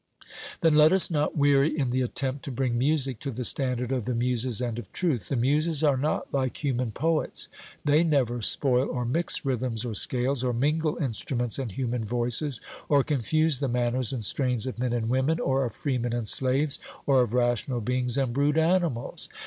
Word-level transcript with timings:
Then 0.61 0.73
let 0.73 0.91
us 0.91 1.11
not 1.11 1.37
weary 1.37 1.77
in 1.77 1.91
the 1.91 2.01
attempt 2.01 2.43
to 2.45 2.51
bring 2.51 2.75
music 2.75 3.19
to 3.19 3.29
the 3.29 3.45
standard 3.45 3.91
of 3.91 4.05
the 4.05 4.15
Muses 4.15 4.59
and 4.59 4.79
of 4.79 4.91
truth. 4.91 5.29
The 5.29 5.35
Muses 5.35 5.83
are 5.83 5.95
not 5.95 6.33
like 6.33 6.63
human 6.63 6.91
poets; 6.91 7.49
they 7.85 8.03
never 8.03 8.41
spoil 8.41 8.89
or 8.89 9.05
mix 9.05 9.45
rhythms 9.45 9.85
or 9.85 9.93
scales, 9.93 10.43
or 10.43 10.53
mingle 10.53 10.97
instruments 10.97 11.59
and 11.59 11.71
human 11.71 12.03
voices, 12.03 12.61
or 12.89 13.03
confuse 13.03 13.59
the 13.59 13.67
manners 13.67 14.11
and 14.11 14.25
strains 14.25 14.65
of 14.65 14.79
men 14.79 14.91
and 14.91 15.07
women, 15.07 15.39
or 15.39 15.65
of 15.67 15.75
freemen 15.75 16.13
and 16.13 16.27
slaves, 16.27 16.79
or 17.05 17.21
of 17.21 17.35
rational 17.35 17.79
beings 17.79 18.17
and 18.17 18.33
brute 18.33 18.57
animals. 18.57 19.29